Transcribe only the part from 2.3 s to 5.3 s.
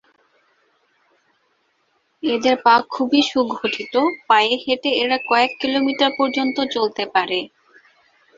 এদের পা খুবই সুগঠিত, পায়ে হেটে এরা